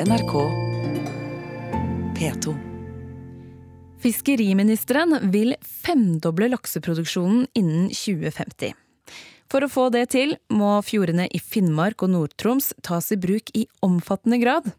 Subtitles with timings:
[0.00, 0.32] NRK
[2.16, 2.54] P2.
[4.00, 8.72] Fiskeriministeren vil femdoble lakseproduksjonen innen 2050.
[9.52, 13.66] For å få det til må fjordene i Finnmark og Nord-Troms tas i bruk i
[13.84, 14.72] omfattende grad.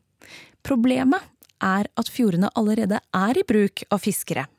[0.65, 1.21] Problemet
[1.61, 4.49] er at fjordene allerede er i bruk av fiskere.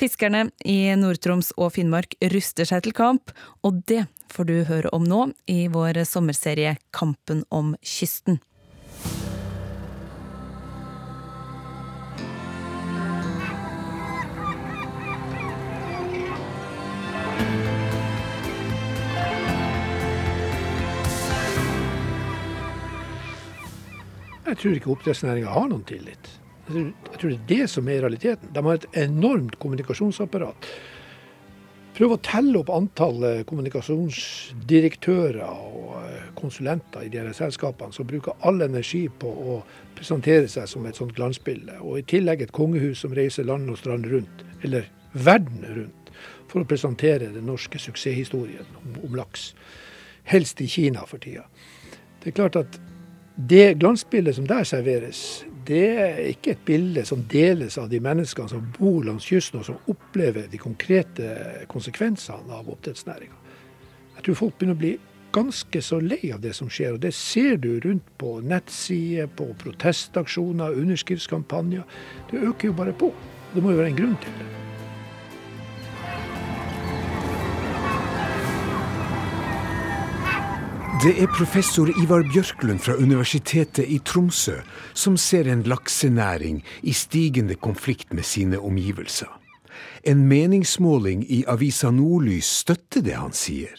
[0.00, 3.28] Fiskerne i Nord-Troms og Finnmark ruster seg til kamp,
[3.60, 8.40] og det får du høre om nå i vår sommerserie Kampen om kysten.
[24.50, 26.30] Jeg tror ikke oppdrettsnæringa har noen tillit.
[26.66, 28.48] Jeg tror, jeg tror, det er det som er realiteten.
[28.54, 30.66] De har et enormt kommunikasjonsapparat.
[31.94, 38.38] Prøv å telle opp antallet kommunikasjonsdirektører og eh, konsulenter i de her selskapene som bruker
[38.46, 39.60] all energi på å
[39.98, 41.76] presentere seg som et sånt glansbilde.
[41.84, 46.10] Og i tillegg et kongehus som reiser land og strand rundt, eller verden rundt,
[46.50, 49.52] for å presentere den norske suksesshistorien om, om laks.
[50.30, 51.44] Helst i Kina for tida.
[52.18, 52.80] Det er klart at
[53.48, 58.50] det glansbildet som der serveres, det er ikke et bilde som deles av de menneskene
[58.50, 61.28] som bor langs kysten og som opplever de konkrete
[61.70, 63.36] konsekvensene av oppdrettsnæringa.
[64.16, 64.94] Jeg tror folk begynner å bli
[65.32, 66.96] ganske så lei av det som skjer.
[66.96, 71.86] og Det ser du rundt på nettsider, på protestaksjoner, underskriftskampanjer.
[72.32, 73.12] Det øker jo bare på.
[73.54, 74.69] Det må jo være en grunn til det.
[81.00, 84.58] Det er professor Ivar Bjørklund fra Universitetet i Tromsø
[84.92, 89.30] som ser en laksenæring i stigende konflikt med sine omgivelser.
[90.04, 93.78] En meningsmåling i avisa Nordlys støtter det han sier.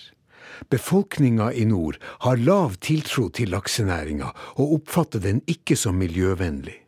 [0.73, 6.79] Befolkninga i nord har lav tiltro til laksenæringa og oppfatter den ikke som miljøvennlig.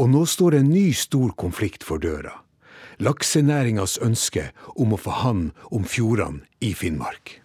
[0.00, 2.38] Og nå står en ny stor konflikt for døra.
[3.04, 4.46] Laksenæringas ønske
[4.80, 7.42] om å få hand om fjordene i Finnmark.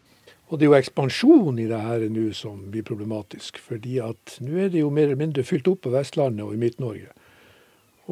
[0.53, 3.57] Og det er jo ekspansjon i det her nå som blir problematisk.
[3.57, 6.59] fordi at nå er det jo mer eller mindre fylt opp på Vestlandet og i
[6.61, 7.09] Midt-Norge.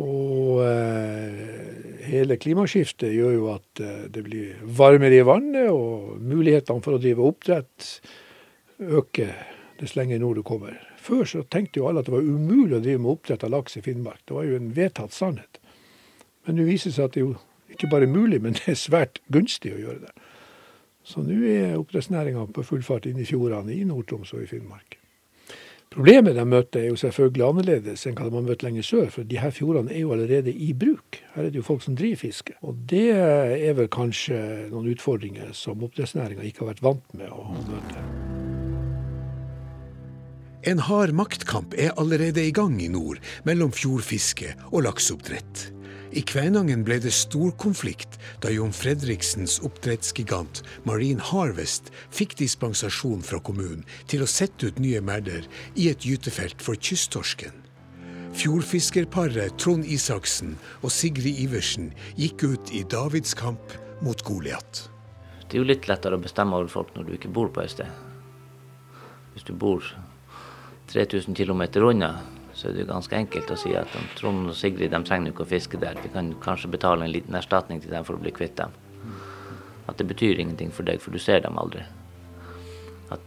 [0.02, 6.82] Og eh, hele klimaskiftet gjør jo at eh, det blir varmere i vannet, og mulighetene
[6.82, 7.92] for å drive oppdrett
[8.82, 9.36] øker
[9.78, 10.82] dess lenger nord du kommer.
[10.98, 13.78] Før så tenkte jo alle at det var umulig å drive med oppdrett av laks
[13.78, 14.24] i Finnmark.
[14.26, 15.62] Det var jo en vedtatt sannhet.
[16.48, 17.38] Men nå viser det seg at det er jo
[17.70, 20.32] ikke bare mulig, men det er svært gunstig å gjøre det.
[21.04, 24.98] Så nå er oppdrettsnæringa på full fart inn i fjordene i Nord-Troms og i Finnmark.
[25.92, 29.28] Problemet de møter er jo selvfølgelig annerledes enn hva de har møtt lenger sør, for
[29.28, 31.20] de her fjordene er jo allerede i bruk.
[31.34, 32.56] Her er det jo folk som driver fiske.
[32.64, 34.38] Og det er vel kanskje
[34.72, 38.06] noen utfordringer som oppdrettsnæringa ikke har vært vant med å møte.
[40.72, 45.68] En hard maktkamp er allerede i gang i nord mellom fjordfiske og lakseoppdrett.
[46.12, 53.86] I Kvænangen ble det storkonflikt da Jon Fredriksens oppdrettsgigant Marine Harvest fikk dispensasjon fra kommunen
[54.12, 55.48] til å sette ut nye merder
[55.80, 57.56] i et gytefelt for kysttorsken.
[58.36, 64.84] Fjordfiskerparet Trond Isaksen og Sigrid Iversen gikk ut i davidskamp mot Goliat.
[65.48, 67.72] Det er jo litt lettere å bestemme over folk når du ikke bor på et
[67.72, 67.88] sted.
[69.32, 69.88] Hvis du bor
[70.92, 72.18] 3000 km unna,
[72.62, 75.46] så er det jo ganske enkelt å si at Trond og Sigrid de trenger ikke
[75.48, 75.98] å fiske der.
[76.04, 78.76] Vi kan kanskje betale en liten erstatning til dem for å bli kvitt dem.
[79.90, 81.82] At det betyr ingenting for deg, for du ser dem aldri.
[83.10, 83.24] At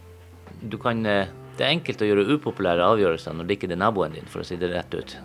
[0.63, 4.15] du kan, eh, det er enkelt å gjøre upopulære avgjørelser når det ikke er naboen
[4.15, 5.17] din, for å si det rett ut.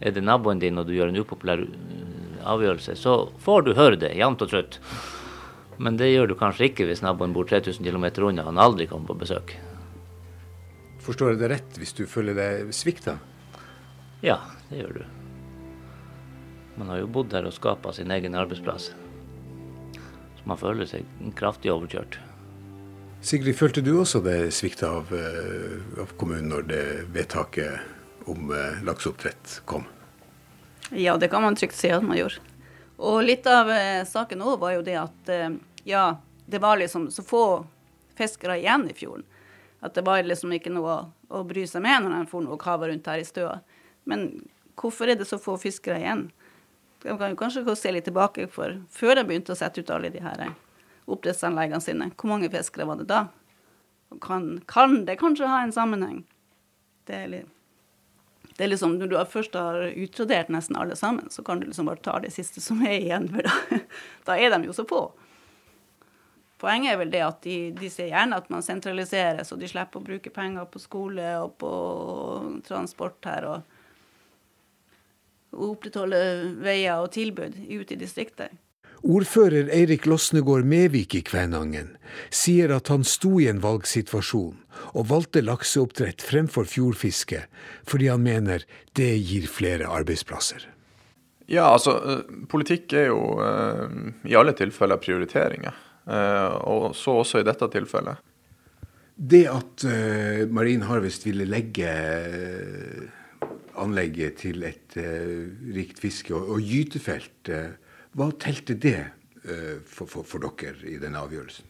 [0.00, 3.96] Er det naboen din og du gjør en upopulær eh, avgjørelse, så får du høre
[3.96, 4.80] det jevnt og trutt.
[5.78, 8.86] Men det gjør du kanskje ikke hvis naboen bor 3000 km unna og han aldri
[8.86, 9.56] kommer på besøk.
[11.06, 13.20] Forstår jeg det rett hvis du føler deg svikta?
[14.26, 14.40] Ja,
[14.70, 15.02] det gjør du.
[16.76, 18.88] Man har jo bodd her og skapa sin egen arbeidsplass.
[20.36, 21.06] Så man føler seg
[21.38, 22.18] kraftig overkjørt.
[23.22, 26.82] Sigrid, følte du også det svikta av, eh, av, kommunen når det
[27.14, 29.86] vedtaket om eh, lakseoppdrett kom?
[30.90, 32.42] Ja, det kan man trygt si at man gjorde.
[32.98, 35.32] Og litt av eh, saken òg var jo det at
[35.86, 36.04] ja,
[36.46, 37.46] det var liksom så få
[38.18, 39.24] fiskere igjen i fjorden.
[39.84, 41.00] At det var liksom ikke noe å,
[41.36, 43.58] å bry seg med når de for noe kava rundt her i støa.
[44.08, 44.28] Men
[44.78, 46.28] hvorfor er det så få fiskere igjen?
[47.04, 50.10] De kan jo kanskje se litt tilbake, for før de begynte å sette ut alle
[50.10, 50.48] de her
[51.06, 53.26] oppdrettsanleggene sine, hvor mange fiskere var det da?
[54.22, 56.24] Kan, kan, det kanskje ha en sammenheng?
[57.06, 57.52] Det er, litt,
[58.56, 61.86] det er liksom, Når du først har utradert nesten alle sammen, så kan du liksom
[61.90, 63.80] bare ta det siste som er igjen, for da,
[64.26, 65.04] da er de jo så få.
[66.60, 70.00] Poenget er vel det at de, de ser gjerne at man sentraliserer, så de slipper
[70.00, 71.72] å bruke penger på skole og på
[72.64, 73.48] transport her.
[73.50, 73.72] og
[75.56, 76.20] opprettholde
[76.60, 78.52] veier og tilbud ute i distriktet.
[79.06, 81.92] Ordfører Eirik Losnegård Mevik i Kvænangen
[82.34, 84.56] sier at han sto i en valgsituasjon
[84.96, 87.42] og valgte lakseoppdrett fremfor fjordfiske,
[87.86, 88.64] fordi han mener
[88.98, 90.64] det gir flere arbeidsplasser.
[91.46, 93.86] Ja, altså eh, politikk er jo uh,
[94.26, 95.76] i alle tilfeller prioriteringer.
[96.06, 98.20] Uh, og så også i dette tilfellet.
[99.16, 101.90] Det at uh, Marine Harvest ville legge
[103.76, 107.50] anlegget til et rikt fiske- og, og gytefelt,
[108.16, 109.02] hva telte det
[109.84, 111.68] for, for, for, dere i denne avgjørelsen?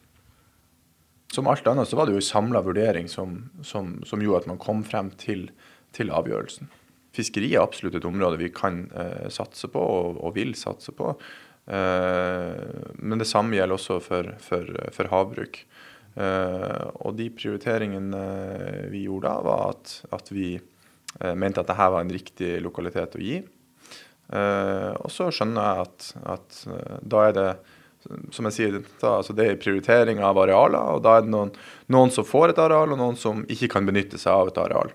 [1.34, 4.52] Som alt annet så var det jo en samla vurdering som, som, som, gjorde at
[4.52, 5.48] man kom frem til,
[5.98, 6.70] til avgjørelsen
[7.16, 11.14] fiskeri er absolutt et område vi kan eh, satse på og, og, vil satse på.
[11.66, 12.54] Eh,
[12.94, 15.60] men det samme gjelder også for, for, for havbruk.
[16.16, 18.22] Eh, og de prioriteringene
[18.92, 23.18] vi gjorde da, var at, at vi eh, mente at dette var en riktig lokalitet
[23.18, 23.42] å gi.
[24.26, 26.56] Og så skjønner jeg at, at
[27.06, 27.50] da er det
[28.34, 30.96] som jeg sier, da, altså det er prioritering av arealer.
[30.96, 31.52] og Da er det noen,
[31.94, 34.90] noen, som får et areal, og noen som ikke kan benytte seg av et areal.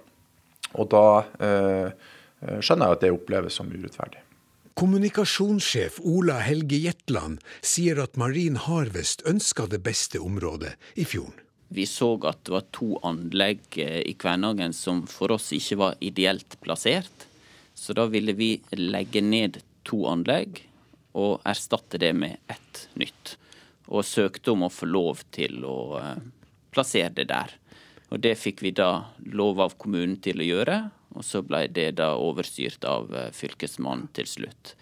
[0.76, 1.06] Og da
[1.48, 2.12] eh,
[2.60, 4.24] skjønner jeg at det oppleves som urettferdig.
[4.74, 11.36] Kommunikasjonssjef Ola Helge Jetland sier at Marin Harvest ønska det beste området i fjorden.
[11.72, 16.00] Vi så at det var to anlegg eh, i Kvænangen som for oss ikke var
[16.04, 17.28] ideelt plassert.
[17.76, 20.64] Så da ville vi legge ned to anlegg
[21.16, 23.38] og erstatte det med ett nytt.
[23.88, 26.24] Og søkte om å få lov til å eh,
[26.76, 27.56] plassere det der.
[28.12, 30.78] Og det fikk vi da lov av kommunen til å gjøre,
[31.16, 34.76] og så ble det da overstyrt av eh, fylkesmannen til slutt.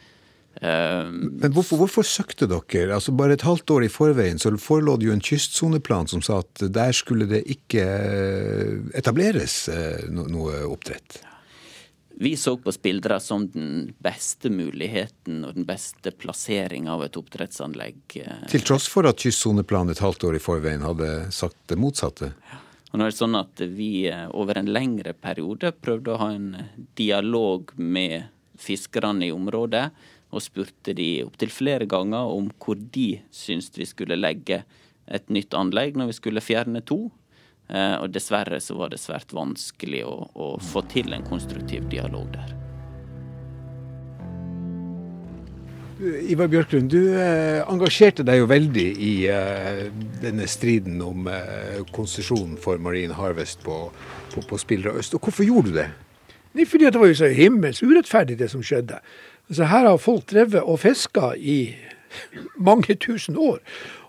[0.60, 2.96] Um, Men hvorfor, hvorfor, søkte dere?
[2.96, 6.42] Altså Bare et halvt år i forveien så forelå det jo en kystsoneplan som sa
[6.42, 9.62] at der skulle det ikke eh, etableres
[10.10, 11.22] noe oppdrett.
[12.20, 18.18] Vi så på Spildra som den beste muligheten og den beste plasseringa av et oppdrettsanlegg.
[18.52, 22.34] Til tross for at kystsoneplanen et halvt år i forveien hadde sagt det motsatte?
[22.52, 22.60] Ja.
[22.90, 26.32] Og nå er det sånn at vi eh, over en lengre periode prøvde å ha
[26.34, 26.52] en
[26.98, 29.90] dialog med fiskerne i området,
[30.30, 34.62] og spurte de opptil flere ganger om hvor de syntes vi skulle legge
[35.10, 37.08] et nytt anlegg når vi skulle fjerne to.
[37.70, 42.30] Eh, og dessverre så var det svært vanskelig å, å få til en konstruktiv dialog
[42.38, 42.59] der.
[46.00, 49.82] Ivar Bjørklund, du eh, engasjerte deg jo veldig i eh,
[50.22, 53.82] denne striden om eh, konsesjonen for Marine Harvest på,
[54.32, 55.18] på, på Spillra øst.
[55.18, 55.90] Og hvorfor gjorde du det?
[56.56, 59.02] Nei, fordi det var jo så himmels urettferdig, det som skjedde.
[59.50, 61.60] Altså, her har folk drevet og fiska i
[62.56, 63.60] mange tusen år.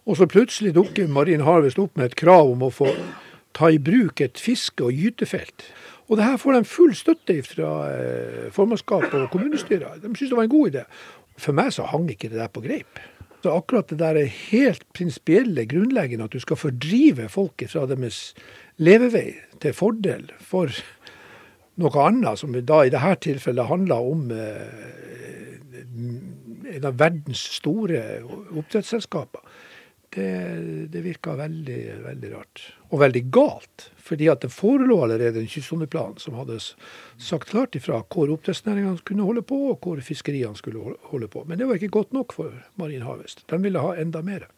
[0.06, 2.94] Og så plutselig dukker Marine Harvest opp med et krav om å få
[3.56, 5.72] ta i bruk et fiske- og gytefelt.
[6.10, 7.68] Og det her får de full støtte fra
[8.50, 10.00] formannskapet og kommunestyret.
[10.02, 10.82] De syns det var en god idé.
[11.40, 13.00] For meg så hang ikke det der på greip.
[13.40, 18.34] Så akkurat det der er helt prinsipielle, grunnleggende, at du skal fordrive folket fra deres
[18.76, 20.68] levevei til fordel for
[21.80, 25.00] noe annet, som da i dette tilfellet handler om eh,
[26.76, 29.49] en av verdens store oppdrettsselskaper
[30.16, 30.30] det,
[30.92, 32.62] det virka veldig, veldig rart.
[32.90, 33.88] Og veldig galt.
[34.10, 36.58] Fordi at det forelå allerede en kystsoneplan som hadde
[37.20, 41.44] sagt klart ifra hvor oppdrettsnæringene kunne holde på, og hvor fiskeriene skulle holde på.
[41.46, 43.44] Men det var ikke godt nok for Marin Harvest.
[43.50, 44.48] De ville ha enda mer.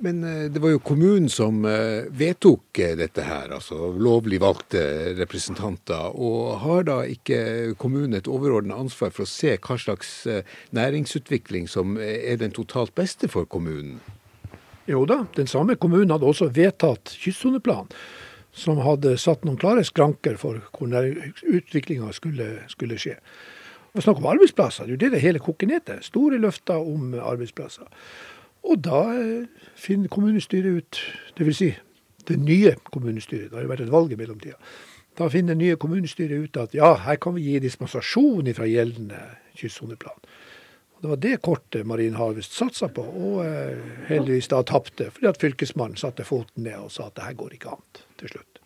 [0.00, 4.80] Men eh, det var jo kommunen som eh, vedtok eh, dette her, altså lovlig valgte
[5.18, 6.14] representanter.
[6.14, 10.12] Og har da ikke kommunen et overordnet ansvar for å se hva slags
[10.76, 13.98] næringsutvikling som er den totalt beste for kommunen?
[14.88, 17.90] Jo da, den samme kommunen hadde også vedtatt kystsoneplan,
[18.56, 20.94] som hadde satt noen klare skranker for hvor
[21.44, 23.18] utviklinga skulle, skulle, skje.
[23.92, 26.00] Og snakk om arbeidsplasser, det er jo det det hele koker ned til.
[26.06, 27.88] Store løfter om arbeidsplasser.
[28.68, 31.02] Og da eh, finner kommunestyret ut,
[31.38, 31.60] dvs.
[31.60, 31.70] Si,
[32.28, 34.56] det nye kommunestyret, det har jo vært et valg i mellomtida.
[35.18, 39.20] Da finner det nye kommunestyret ut at ja, her kan vi gi dispensasjon fra gjeldende
[39.58, 40.16] kystsoneplan.
[41.00, 43.78] Det var det kortet Marine Harvest satsa på, og eh,
[44.08, 47.54] heldigvis da tapte, fordi at fylkesmannen satte foten ned og sa at det her går
[47.54, 47.84] ikke an
[48.18, 48.58] til slutt.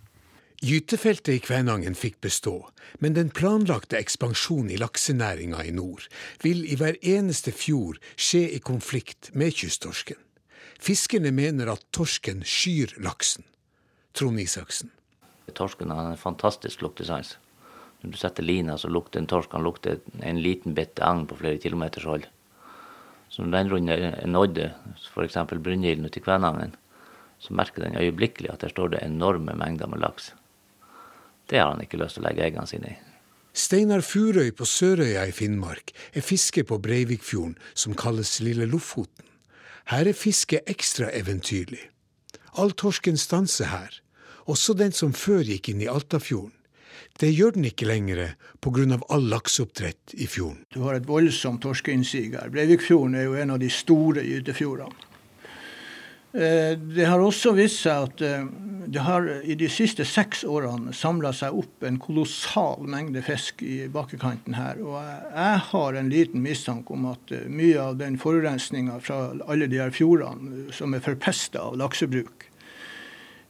[0.62, 2.55] Gytefeltet i Kvænangen fikk bestå,
[3.03, 6.07] men den planlagte ekspansjonen i laksenæringa i nord
[6.45, 10.21] vil i hver eneste fjord skje i konflikt med kysttorsken.
[10.83, 13.45] Fiskerne mener at torsken skyr laksen.
[14.15, 14.93] Trond Isaksen.
[15.53, 17.37] Torsken har en fantastisk luktesans.
[18.02, 21.38] Når du setter lina, så lukter en torsk han lukter en liten bitte agn på
[21.38, 22.25] flere kilometers hold.
[23.30, 24.59] Så når den runden er nådd,
[25.14, 25.38] f.eks.
[25.54, 26.75] Brynilden ute i Kvænangen,
[27.42, 30.35] så merker den øyeblikkelig at der står det enorme mengder med laks.
[31.50, 32.99] Det har han ikke lyst til å legge eggene sine i.
[33.52, 39.26] Steinar Furøy på Sørøya i Finnmark er fisker på Breivikfjorden som kalles Lille Lofoten.
[39.92, 41.82] Her er fisket ekstra eventyrlig.
[42.56, 43.99] All torsken stanser her,
[44.49, 46.54] også den som før gikk inn i Altafjorden.
[47.21, 48.99] Det gjør den ikke lenger pga.
[49.09, 50.65] all lakseoppdrett i fjorden.
[50.75, 52.51] Du har et voldsomt torskeinnsig her.
[52.51, 55.11] Breivikfjorden er jo en av de store gytefjordene.
[56.33, 58.45] Eh, det har også vist seg at eh,
[58.93, 63.85] det har i de siste seks årene samla seg opp en kolossal mengde fisk i
[63.93, 64.81] bakkekanten her.
[64.81, 69.69] Og jeg har en liten mistanke om at eh, mye av den forurensninga fra alle
[69.69, 72.49] de her fjordene som er forpesta av laksebruk,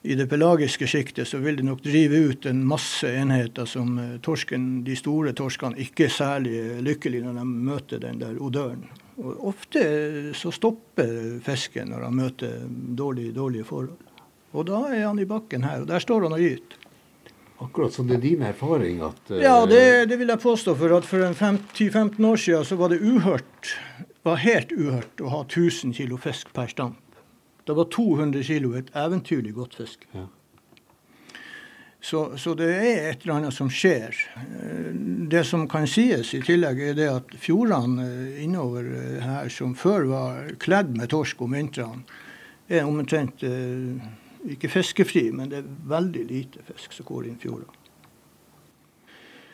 [0.02, 3.94] i det pelagiske sjiktet så vil det nok drive ut en masse enheter som
[4.24, 8.88] torsken, de store torskene ikke er særlig lykkelige når de møter den der odøren.
[9.22, 9.82] Og ofte
[10.34, 12.64] så stopper fisken når han møter
[12.98, 13.92] dårlige, dårlige forhold.
[14.52, 16.78] Og da er han i bakken her, og der står han og gyter.
[17.62, 19.38] Akkurat som det er din erfaring at uh...
[19.38, 20.74] Ja, det, det, vil jeg påstå.
[20.80, 23.74] For at for 10-15 år siden så var det uhørt,
[24.26, 26.98] var helt uhørt å ha 1000 kilo fisk per stamp.
[27.64, 30.06] Da var 200 kg et eventyrlig godt fisk.
[30.14, 30.26] Ja.
[32.02, 34.16] Så, så, det er et eller annet som skjer.
[35.30, 38.08] Det som kan sies i tillegg, er det at fjordene
[38.42, 38.88] innover
[39.22, 42.02] her som før var kledd med torsk om vintrene,
[42.72, 44.02] er omtrent eh,
[44.50, 47.78] ikke fiskefri, men det er veldig lite fisk som går inn fjordene.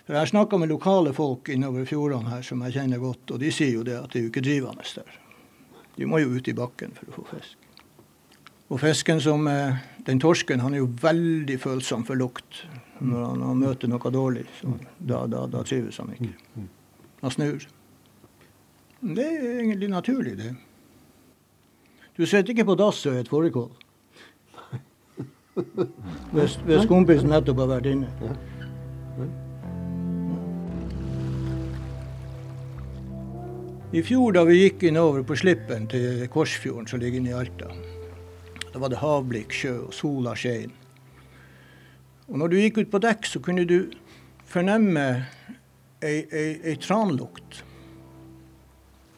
[0.06, 3.42] For Jeg har snakka med lokale folk innover fjordene her som jeg kjenner godt, og
[3.42, 5.18] de sier jo det at det er jo ikke drivende der.
[5.98, 7.67] De må jo ut i bakken for å få fisk.
[8.68, 12.62] Og fisken som eh, Den torsken han er jo veldig følsom for lukt
[12.98, 14.46] når han, han møter noe dårlig.
[14.58, 16.32] Så da, da, da, trives han ikke.
[17.20, 17.66] Han snur.
[18.98, 20.54] Det er egentlig naturlig, det.
[22.18, 23.68] Du sitter ikke på dass og et fårikål.
[26.34, 28.08] Hvis, hvis kompisen nettopp har vært inne.
[33.94, 37.70] I fjor da vi gikk innover på slippen til Korsfjorden, som ligger inne i Alta,
[38.78, 40.70] da var det havblikk sjø, og sola skein.
[42.28, 43.90] Og når du gikk ut på dekk, så kunne du
[44.46, 45.06] fornemme
[45.98, 47.64] ei, ei, ei tranlukt.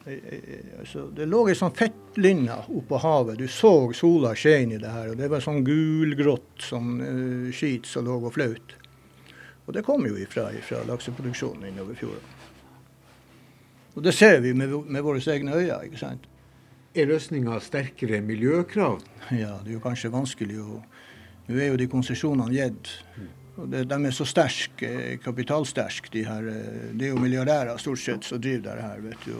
[0.01, 3.37] Altså, det lå ei sånn fettlinne oppå havet.
[3.37, 5.11] Du så sola skein i det her.
[5.11, 8.73] Og det var sånn gulgrått sånn uh, skit som lå og flaut.
[9.67, 12.37] Og det kom jo ifra, ifra lakseproduksjonen innover fjorden.
[13.93, 15.83] Og det ser vi med, med våre egne øyne.
[15.85, 16.30] ikke sant?
[16.91, 18.97] Er løsninga sterkere miljøkrav?
[19.31, 20.81] Ja, det er jo kanskje vanskelig å
[21.47, 22.89] Nå er jo de konsesjonene gitt.
[23.71, 26.45] De er så sterke, kapitalsterke, de her.
[26.47, 29.01] Eh, det er jo milliardærer stort sett som driver det her.
[29.03, 29.33] vet du.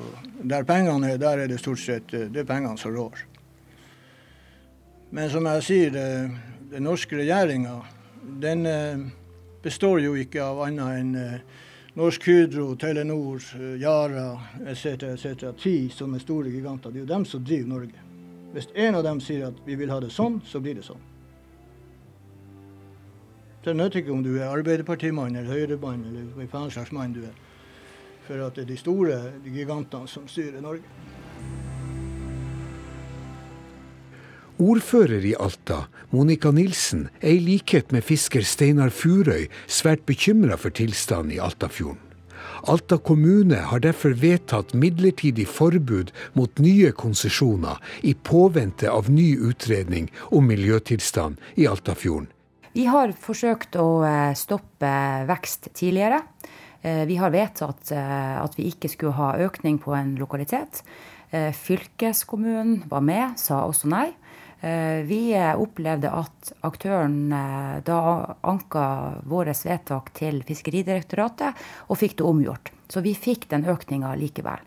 [0.50, 3.22] Der pengene er, der er det stort sett eh, det er pengene som rår.
[5.12, 6.00] Men som jeg sier,
[6.74, 7.78] den norske regjeringa
[8.42, 9.06] den eh,
[9.64, 11.16] består jo ikke av annet enn
[11.94, 13.42] Norsk Hydro, Telenor,
[13.78, 14.86] Yara etc.
[14.86, 15.52] etc.
[15.58, 16.90] Ti som er store giganter.
[16.90, 18.04] Det er jo dem som driver Norge.
[18.54, 21.02] Hvis en av dem sier at vi vil ha det sånn, så blir det sånn.
[23.62, 27.14] Så Det nytter ikke om du er arbeiderpartimann eller høyremann eller hva faen slags mann
[27.14, 27.36] du er.
[28.26, 30.88] For at det er de store de gigantene som styrer Norge.
[34.62, 40.70] Ordfører i Alta, Monica Nilsen, er i likhet med fisker Steinar Furøy svært bekymra for
[40.78, 41.98] tilstanden i Altafjorden.
[42.70, 50.12] Alta kommune har derfor vedtatt midlertidig forbud mot nye konsesjoner i påvente av ny utredning
[50.30, 52.30] om miljøtilstand i Altafjorden.
[52.78, 54.92] Vi har forsøkt å eh, stoppe
[55.32, 56.22] vekst tidligere.
[56.86, 60.86] Eh, vi har vedtatt eh, at vi ikke skulle ha økning på en lokalitet.
[61.32, 64.10] Fylkeskommunen var med, sa også nei.
[64.62, 68.02] Eh, vi opplevde at aktøren eh, da
[68.46, 68.86] anka
[69.26, 71.58] vårt vedtak til Fiskeridirektoratet
[71.90, 72.72] og fikk det omgjort.
[72.92, 74.62] Så vi fikk den økninga likevel.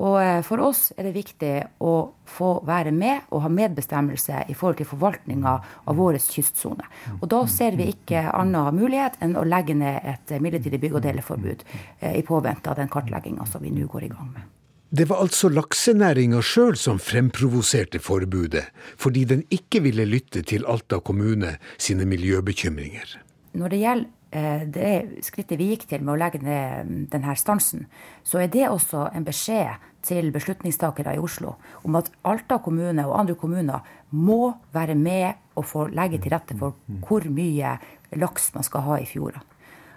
[0.00, 1.52] Og eh, for oss er det viktig
[1.84, 1.92] å
[2.24, 6.88] få være med og ha medbestemmelse i forhold til forvaltninga av vår kystsone.
[7.20, 11.04] Og da ser vi ikke annen mulighet enn å legge ned et midlertidig bygg- og
[11.04, 11.68] deleforbud
[12.16, 14.52] i påvente av den kartlegginga som vi nå går i gang med.
[14.94, 18.68] Det var altså laksenæringa sjøl som fremprovoserte forbudet,
[19.00, 23.16] fordi den ikke ville lytte til Alta kommune sine miljøbekymringer.
[23.58, 27.34] Når det gjelder eh, det skrittet vi gikk til med å legge ned mm, denne
[27.40, 27.88] stansen,
[28.22, 33.16] så er det også en beskjed til beslutningstakere i Oslo om at Alta kommune og
[33.18, 33.82] andre kommuner
[34.14, 37.80] må være med og få legge til rette for hvor mye
[38.14, 39.42] laks man skal ha i fjordene.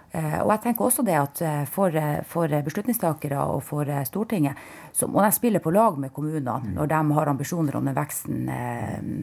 [0.08, 4.56] Eh, og jeg tenker også det at eh, for, eh, for, beslutningstakere og for Stortinget,
[4.96, 6.70] så må de spille på lag med kommunene mm.
[6.78, 8.48] når de har ambisjoner om den veksten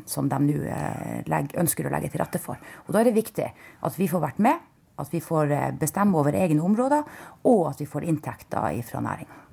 [0.05, 2.61] som de nå ønsker å legge til rette for.
[2.85, 3.47] Og da er det viktig
[3.81, 4.61] at vi får vært med,
[5.01, 7.03] at vi får bestemme over egne områder,
[7.49, 9.44] og at vi får inntekter fra næringa.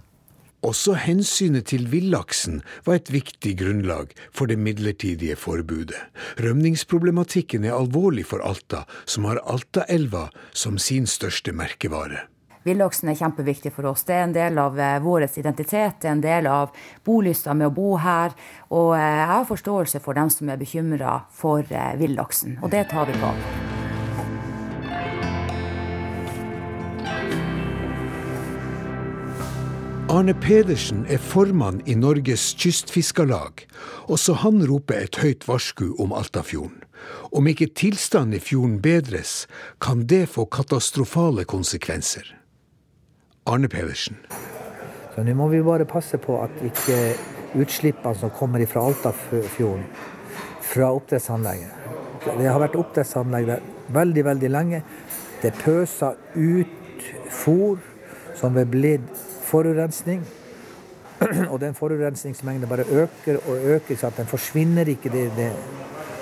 [0.62, 5.99] Også hensynet til villaksen var et viktig grunnlag for det midlertidige forbudet.
[6.38, 12.28] Rømningsproblematikken er alvorlig for Alta, som har Altaelva som sin største merkevare.
[12.62, 14.07] Villaksen er kjempeviktig for oss.
[14.07, 16.71] Det er en del av eh, vår identitet, det er en del av
[17.02, 18.31] bolysta med å bo her.
[18.71, 22.87] Og eh, jeg har forståelse for dem som er bekymra for eh, villaksen, og det
[22.95, 23.35] tar vi på
[30.12, 33.62] Arne Pedersen er formann i Norges kystfiskarlag.
[34.12, 36.83] Også han roper et høyt varsku om Altafjorden.
[37.33, 39.47] Om ikke tilstanden i fjorden bedres,
[39.81, 42.28] kan det få katastrofale konsekvenser.
[43.49, 44.21] Arne Pedersen.
[45.14, 47.00] Så Nå må vi bare passe på at ikke
[47.57, 49.88] utslippene som kommer fra Altafjorden,
[50.61, 54.85] fra oppdrettsanlegget Det har vært oppdrettsanlegg der veldig, veldig lenge.
[55.40, 57.81] Det pøser ut fôr
[58.37, 60.25] som er blitt forurensning.
[61.52, 65.12] Og den forurensningsmengden bare øker og øker, så den forsvinner ikke.
[65.12, 65.52] Det, det,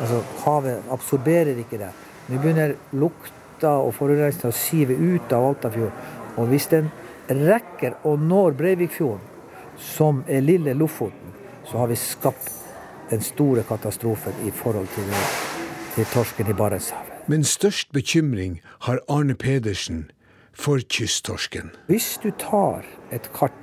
[0.00, 1.92] altså Havet absorberer ikke det.
[2.28, 6.08] Nå begynner lukta og forurensningen å sive ut av Altafjorden.
[6.36, 6.90] Og hvis den
[7.30, 9.26] rekker å nå Breivikfjorden,
[9.80, 11.32] som er lille Lofoten,
[11.64, 12.50] så har vi skapt
[13.10, 15.08] den store katastrofen i forhold til,
[15.94, 17.24] til torsken i Barentshavet.
[17.30, 20.10] Men størst bekymring har Arne Pedersen
[20.52, 21.70] for kysttorsken.
[21.86, 23.56] Hvis du tar et kart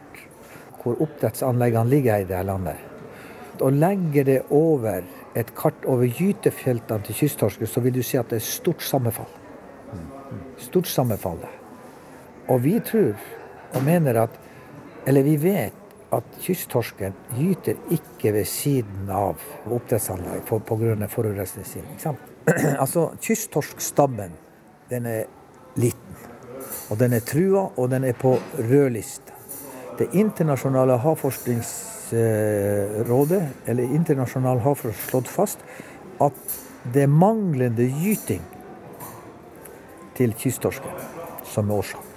[0.83, 2.77] hvor oppdrettsanleggene ligger i det landet,
[3.59, 5.01] og legger det over
[5.35, 9.29] et kart over gytefeltene til kysttorsken, så vil du si at det er stort sammenfall.
[10.61, 11.41] Stort sammenfall.
[12.47, 13.17] Og vi tror
[13.75, 14.43] og mener at
[15.07, 15.73] Eller vi vet
[16.11, 21.07] at kysttorsken gyter ikke ved siden av oppdrettsanlegg pga.
[21.07, 22.17] forurensningen.
[22.83, 24.31] altså, kysttorskstammen
[24.89, 25.23] den er
[25.75, 26.26] liten.
[26.89, 29.33] Og den er trua, og den er på rødlista.
[29.97, 35.59] Det internasjonale havforskningsrådet, eller internasjonal havforskning, slått fast
[36.21, 36.33] at
[36.93, 38.41] det er manglende gyting
[40.17, 40.91] til kysttorsken
[41.45, 42.07] som er årsak.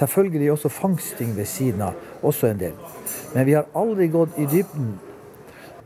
[0.00, 1.92] Selvfølgelig er også fangsting ved siden av
[2.24, 2.72] også en del.
[3.34, 4.94] Men vi har aldri gått i dybden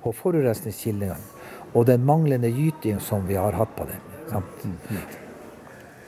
[0.02, 1.16] på forurensningskildene
[1.74, 4.00] og den manglende gyting som vi har hatt på dem.
[4.30, 5.20] Sant?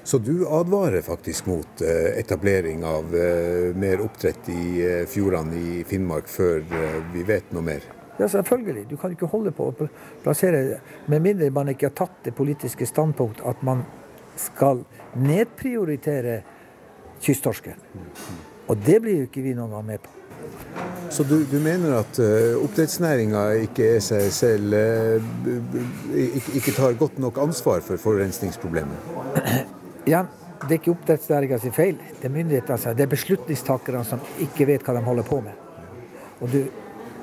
[0.07, 5.81] Så du advarer faktisk mot eh, etablering av eh, mer oppdrett i eh, fjordene i
[5.85, 6.61] Finnmark før
[7.11, 7.83] vi vet noe mer?
[8.21, 8.85] Ja, selvfølgelig.
[8.87, 9.89] Du kan ikke holde på å
[10.23, 10.79] plassere
[11.11, 13.83] med mindre man ikke har tatt det politiske standpunkt at man
[14.39, 14.85] skal
[15.19, 16.39] nedprioritere
[17.19, 17.83] kysttorsken.
[18.71, 20.15] Og det blir jo ikke vi noen gang med på.
[21.11, 25.51] Så du, du mener at uh, oppdrettsnæringa ikke er seg selv uh,
[26.15, 29.75] ikke, ikke tar godt nok ansvar for forurensningsproblemet?
[30.07, 30.29] Igjen,
[30.63, 31.97] det er ikke oppdrettsnæringa sin feil.
[32.21, 35.65] Det er myndighetene, det er beslutningstakerne som ikke vet hva de holder på med.
[36.41, 36.61] Og du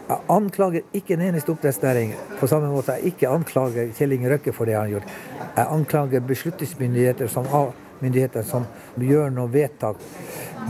[0.03, 4.51] jeg anklager ikke en eneste oppdrettsnæring, på samme måte jeg ikke anklager Kjell Inge Røkke
[4.53, 5.13] for det han har gjort.
[5.55, 7.47] Jeg anklager beslutningsmyndigheter som,
[8.03, 8.67] myndigheter som
[8.99, 10.03] gjør noe vedtak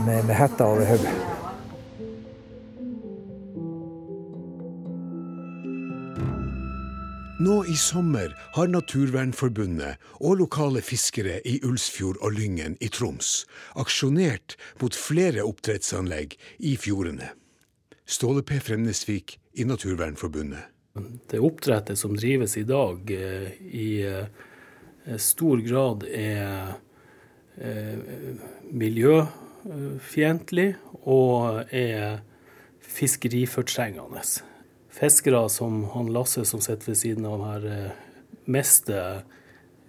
[0.06, 1.33] med, med hetta over hodet.
[7.44, 13.46] Nå i sommer har Naturvernforbundet og lokale fiskere i Ulsfjord og Lyngen i Troms
[13.80, 17.28] aksjonert mot flere oppdrettsanlegg i fjordene.
[18.06, 18.60] Ståle P.
[18.64, 20.64] Fremnesvik i Naturvernforbundet.
[21.28, 24.26] Det oppdrettet som drives i dag, eh, i eh,
[25.18, 26.78] stor grad er
[27.58, 27.98] eh,
[28.70, 32.22] miljøfiendtlig og er
[32.80, 34.22] fiskerifortrengende
[34.94, 37.90] fiskere som han Lasse som sitter ved siden av her, eh,
[38.44, 39.22] mister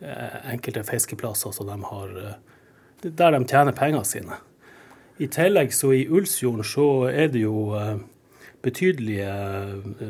[0.02, 2.36] eh, enkelte fiskeplasser som de har eh,
[3.06, 4.40] der de tjener pengene sine.
[5.22, 7.70] I tillegg så i Ulsfjorden så er det jo
[8.66, 9.30] betydelige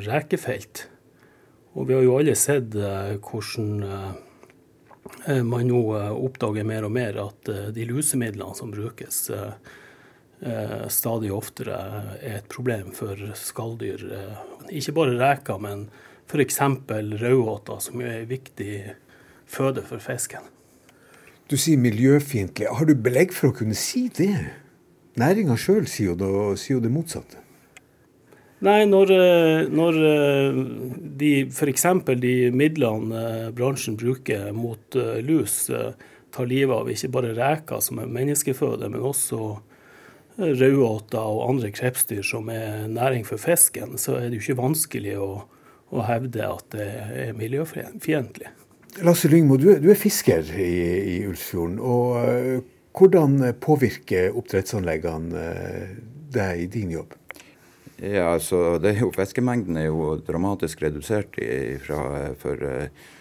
[0.08, 0.88] rekefelt.
[1.76, 3.84] Og vi har jo alle sett hvordan
[5.44, 5.82] man nå
[6.16, 9.28] oppdager mer og mer at de lusemidlene som brukes,
[10.94, 11.78] stadig oftere
[12.20, 14.04] er et problem for skalldyr.
[14.14, 14.44] Eh,
[14.82, 15.88] ikke bare reker, men
[16.30, 16.60] f.eks.
[17.22, 18.76] raudåter, som er en viktig
[19.50, 20.46] føde for fisken.
[21.50, 22.70] Du sier miljøfiendtlig.
[22.70, 24.34] Har du belegg for å kunne si det?
[25.22, 26.18] Næringa sjøl sier,
[26.58, 27.42] sier, jo det motsatte.
[28.66, 30.02] Nei, når, eh, når
[31.22, 31.86] de f.eks.
[32.22, 35.70] de midlene bransjen bruker mot lus,
[36.36, 39.56] tar livet av ikke bare reker som er menneskeføde, men også
[40.38, 45.18] rødåter og andre krepsdyr som er næring for fisken, så er det jo ikke vanskelig
[45.22, 45.30] å,
[45.96, 46.88] å hevde at det
[47.26, 48.52] er miljøfiendtlig.
[49.04, 50.72] Lasse Lyngmo, du, du, er fisker i,
[51.16, 51.80] i Ulsfjorden.
[51.84, 55.96] og uh, Hvordan påvirker oppdrettsanleggene uh,
[56.32, 57.12] deg i din jobb?
[58.00, 62.00] Ja, altså, det er jo, Fiskemengden er jo dramatisk redusert i, fra,
[62.40, 63.12] for uh,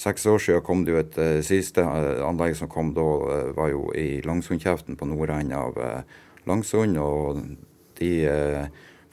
[0.00, 3.04] seks år siden kom det jo et uh, siste anlegg som kom da,
[3.56, 5.76] var jo i Langsundkjeften på nordenden av
[6.48, 6.98] Langsund.
[7.00, 7.42] Og
[8.00, 8.12] de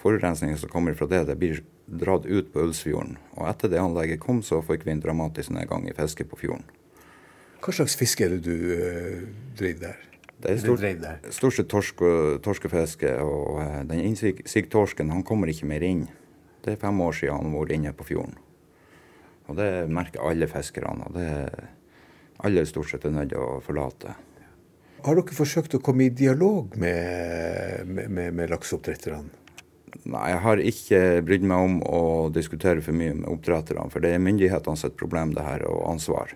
[0.01, 3.17] forurensningene som kommer fra det, det blir dratt ut på Ulsfjorden.
[3.37, 6.65] Og etter det anlegget kom, så fikk vi en dramatisk nedgang i fisket på fjorden.
[7.65, 9.21] Hva slags fiske er det du øh,
[9.57, 10.01] driver der?
[10.35, 10.83] Det er stort,
[11.33, 12.01] stort sett torsk,
[12.45, 13.15] torskefiske.
[13.23, 16.05] Og øh, den innsigtorsken han kommer ikke mer inn.
[16.65, 18.37] Det er fem år siden han var inne på fjorden.
[19.45, 21.05] Og det merker alle fiskerne.
[21.05, 21.67] og det er
[22.45, 24.15] alle stort sett er nødt til å forlate.
[25.03, 29.43] Har dere forsøkt å komme i dialog med, med, med, med lakseoppdretterne?
[30.05, 32.01] Nei, jeg har ikke brydd meg om å
[32.33, 33.87] diskutere for mye med oppdretterne.
[33.93, 36.35] For det er myndighetene sitt problem, det her, og ansvar.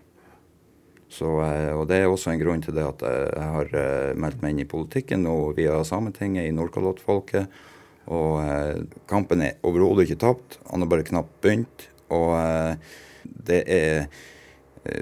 [1.09, 4.43] Så, eh, og Det er også en grunn til det at jeg har eh, meldt
[4.43, 7.49] meg inn i politikken nå via Sametinget i Nordkalottfolket.
[8.13, 11.89] Og eh, kampen er overhodet ikke tapt, han har bare knapt begynt.
[12.13, 12.33] Og
[13.49, 14.07] det er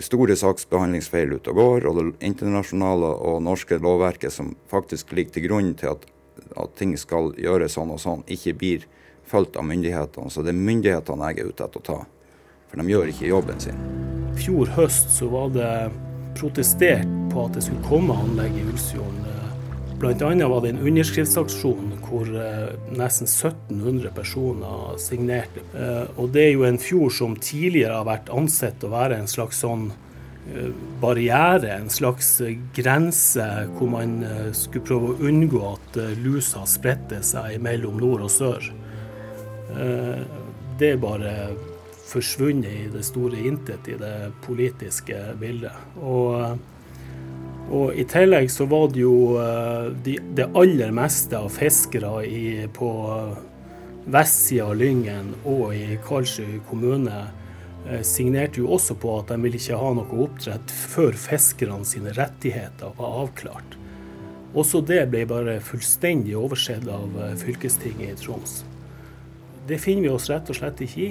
[0.04, 5.48] store saksbehandlingsfeil ute og går, og det internasjonale og norske lovverket som faktisk ligger til
[5.50, 6.08] grunn til at
[6.58, 8.86] at ting skal gjøres sånn og sånn, ikke blir
[9.28, 10.32] fulgt av myndighetene.
[10.32, 12.00] Så det er myndighetene jeg er ute etter å ta.
[12.70, 13.80] For de gjør ikke jobben sin.
[14.38, 15.72] Fjor høst så var det
[16.38, 19.27] protestert på at det skulle komme anlegg i Ulsfjorden.
[19.98, 20.48] Bl.a.
[20.48, 25.64] var det en underskriftsaksjon hvor eh, nesten 1700 personer signerte.
[25.74, 29.32] Eh, og det er jo en fjord som tidligere har vært ansett å være en
[29.32, 29.90] slags sånn
[30.56, 30.70] Eh,
[31.02, 32.42] barriere, en slags
[32.76, 34.14] grense hvor man
[34.56, 38.70] skulle prøve å unngå at lusa spredte seg mellom nord og sør.
[40.80, 41.34] Det er bare
[42.08, 45.76] forsvunnet i det store intet i det politiske bildet.
[46.00, 46.56] Og,
[47.68, 49.16] og i tillegg så var det jo
[50.04, 52.92] de, det aller meste av fiskere i, på
[54.08, 57.26] vestsida av Lyngen og i Karlsøy kommune
[57.90, 62.12] Eh, signerte jo også på at de ville ikke ha noe oppdrett før fiskerne sine
[62.18, 63.78] rettigheter var avklart.
[64.58, 68.60] Også det ble bare fullstendig oversett av eh, fylkestinget i Troms.
[69.68, 71.10] Det finner vi oss rett og slett ikke i.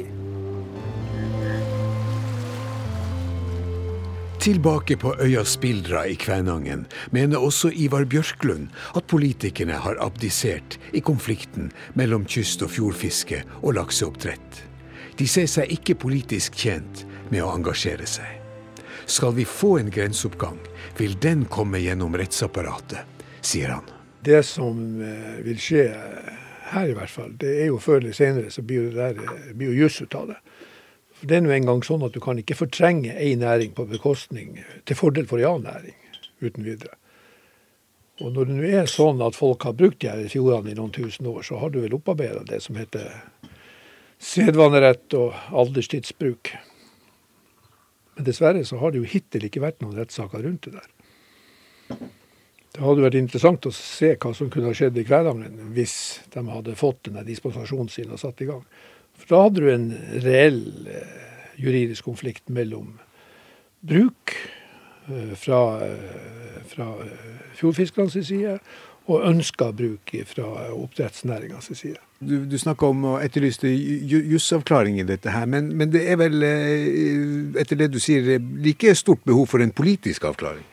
[4.47, 11.01] Tilbake på øya Spildra i Kvænangen mener også Ivar Bjørklund at politikerne har abdisert i
[11.01, 14.63] konflikten mellom kyst- og fjordfiske og lakseoppdrett.
[15.19, 18.39] De ser seg ikke politisk tjent med å engasjere seg.
[19.07, 20.63] Skal vi få en grenseoppgang,
[20.99, 23.03] vil den komme gjennom rettsapparatet,
[23.43, 23.91] sier han.
[24.23, 25.89] Det som eh, vil skje
[26.71, 29.55] her, i hvert fall, det er jo før eller senere så blir det der, eh,
[29.59, 30.39] blir jo juss ut av det.
[31.17, 34.59] For Det er nå engang sånn at du kan ikke fortrenge ei næring på bekostning
[34.85, 35.99] til fordel for en annen næring,
[36.45, 36.97] uten videre.
[38.21, 40.93] Og når det nå er sånn at folk har brukt de her fjordene i noen
[40.93, 43.11] tusen år, så har du vel opparbeida det som heter
[44.23, 46.55] sedvanerett og alderstidsbruk.
[48.17, 52.07] Men dessverre så har det jo hittil ikke vært noen rettssaker rundt det der.
[52.77, 55.97] Det hadde vært interessant å se hva som kunne ha skjedd i Kvænangen hvis
[56.33, 58.65] de hadde fått denne dispensasjonen sin og satt i gang.
[59.17, 59.89] For da hadde du en
[60.25, 61.15] reell eh,
[61.61, 62.97] juridisk konflikt mellom
[63.87, 64.35] bruk
[65.11, 66.91] eh, fra, eh, fra
[67.57, 68.59] fjordfiskernes side
[69.07, 72.01] og ønska bruk fra oppdrettsnæringas side.
[72.19, 76.43] Du, du snakka om å etterlyse jusavklaring i dette her, men, men, det er vel,
[77.61, 80.65] etter det du sier, like stort behov for en politisk avklaring?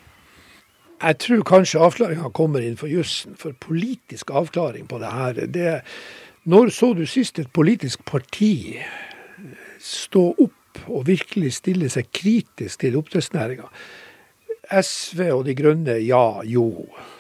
[1.03, 3.36] Jeg tror kanskje avklaringa kommer innenfor jussen.
[3.36, 5.73] For politisk avklaring på det her det,
[6.43, 8.75] Når så du sist et politisk parti
[9.79, 13.69] stå opp og virkelig stille seg kritisk til oppdrettsnæringa?
[14.73, 16.65] SV og De Grønne, ja, jo,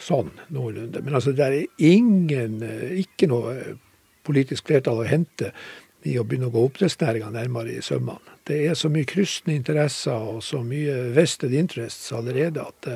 [0.03, 0.99] sånn noenlunde.
[1.05, 2.59] Men altså, det er ingen,
[2.99, 3.55] ikke noe
[4.27, 5.53] politisk flertall å hente
[6.03, 8.39] i å begynne å gå oppdrettsnæringa nærmere i sømmene.
[8.43, 12.91] Det er så mye kryssende interesser og så mye vested interests allerede at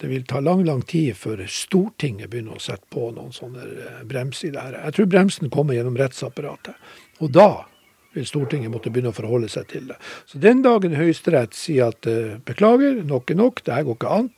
[0.00, 4.06] det, vil ta lang lang tid før Stortinget begynner å sette på noen sånne bremser.
[4.08, 4.78] brems i det her.
[4.84, 6.74] Jeg tror bremsen kommer gjennom rettsapparatet.
[7.20, 7.66] Og da
[8.14, 9.98] vil Stortinget måtte begynne å forholde seg til det.
[10.26, 14.16] Så den dagen Høyesterett sier at uh, beklager, nok er nok, det her går ikke
[14.16, 14.32] an.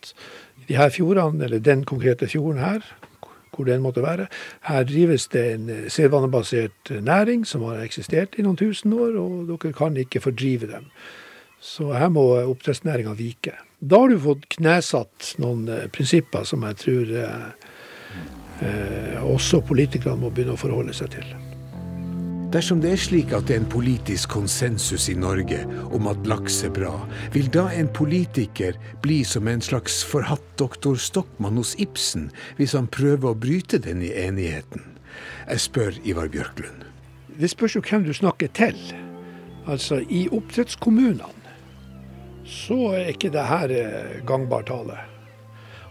[0.68, 2.84] De her fjordene, eller den konkrete fjorden her,
[3.52, 4.28] hvor det enn måtte være.
[4.68, 9.50] Her drives det en eh, sedvanebasert næring som har eksistert i noen tusen år, og
[9.50, 10.86] dere kan ikke fordrive dem.
[11.60, 13.52] Så her må oppdrettsnæringa vike.
[13.84, 17.48] Da har du fått knesatt noen eh, prinsipper som jeg tror eh,
[18.62, 21.32] eh, også politikerne må begynne å forholde seg til.
[22.54, 26.60] Dersom det er slik at det er en politisk konsensus i Norge om at laks
[26.68, 26.92] er bra,
[27.34, 32.86] vil da en politiker bli som en slags forhatt doktor Stokmann hos Ibsen, hvis han
[32.86, 34.86] prøver å bryte den i enigheten?
[35.48, 36.86] Jeg spør Ivar Bjørklund.
[37.34, 38.78] Det spørs jo hvem du snakker til.
[39.66, 41.41] Altså, i oppdrettskommunene
[42.48, 44.98] så er ikke det her eh, gangbar tale.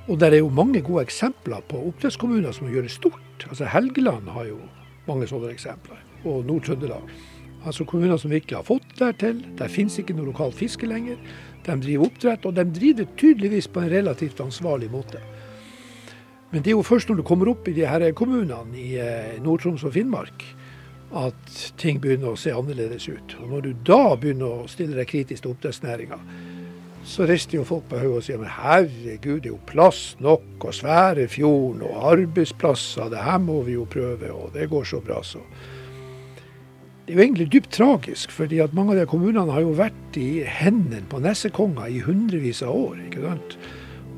[0.10, 3.46] Og det er jo mange gode eksempler på oppdrettskommuner som gjør det stort.
[3.48, 4.58] Altså Helgeland har jo
[5.08, 7.06] mange sånne eksempler og Nord-Trøndelag.
[7.66, 9.44] Altså kommuner som virkelig har fått det til.
[9.58, 11.20] Der finnes ikke noe lokalt fiske lenger.
[11.66, 15.22] De driver oppdrett, og de driver det tydeligvis på en relativt ansvarlig måte.
[16.52, 19.38] Men det er jo først når du kommer opp i de her kommunene i eh,
[19.46, 20.44] Nord-Troms og Finnmark
[21.18, 23.36] at ting begynner å se annerledes ut.
[23.42, 26.20] Og Når du da begynner å stille deg kritisk til oppdrettsnæringa,
[27.04, 30.68] så rister jo folk på hodet og sier men herregud, det er jo plass nok
[30.68, 35.02] og svære fjorden og arbeidsplasser, det her må vi jo prøve, og det går så
[35.02, 35.42] bra, så.
[37.02, 40.20] Det er jo egentlig dypt tragisk, fordi at mange av de kommunene har jo vært
[40.22, 43.02] i hendene på nessekonger i hundrevis av år.
[43.08, 43.58] ikke sant?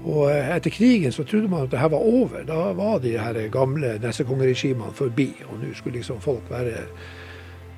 [0.03, 2.45] Og eh, etter krigen så trodde man at det her var over.
[2.47, 6.85] Da var de her gamle nessekongeregimene forbi, og nå skulle liksom folk være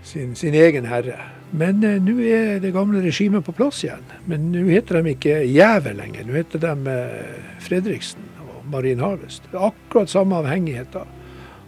[0.05, 1.19] sin, sin egen herre.
[1.51, 4.05] Men eh, nå er det gamle regimet på plass igjen.
[4.29, 9.45] Men nå heter de ikke Jævel lenger, nå heter de eh, Fredriksen og Marine Harvest.
[9.51, 11.05] Det er akkurat samme avhengigheter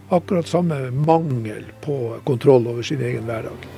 [0.08, 3.77] akkurat samme mangel på kontroll over sin egen hverdag.